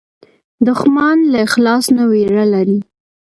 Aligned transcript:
دښمن 0.65 1.17
له 1.31 1.37
اخلاص 1.47 1.85
نه 1.97 2.03
وېره 2.11 2.45
لري 2.53 2.79